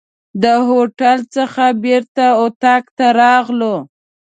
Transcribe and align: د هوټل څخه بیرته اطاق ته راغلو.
د 0.43 0.45
هوټل 0.67 1.19
څخه 1.35 1.63
بیرته 1.83 2.25
اطاق 2.43 2.83
ته 2.97 3.07
راغلو. 3.21 3.75